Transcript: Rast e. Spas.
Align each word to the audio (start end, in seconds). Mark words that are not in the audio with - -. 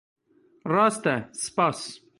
Rast 0.73 1.05
e. 1.13 1.29
Spas. 1.31 1.81